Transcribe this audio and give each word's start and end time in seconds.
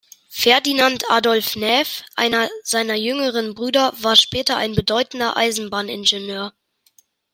Ferdinand 0.31 1.03
Adolf 1.11 1.53
Naeff, 1.55 2.01
einer 2.15 2.49
seiner 2.63 2.95
jüngeren 2.95 3.53
Brüder, 3.53 3.93
war 4.01 4.15
später 4.15 4.57
ein 4.57 4.73
bedeutender 4.73 5.37
Eisenbahningenieur. 5.37 6.53